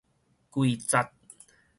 [0.51, 1.11] 整節